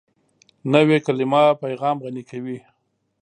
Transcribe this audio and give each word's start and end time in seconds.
نوې 0.73 0.97
کلیمه 1.05 1.43
پیغام 1.63 1.97
غني 2.03 2.23
کوي 2.29 2.57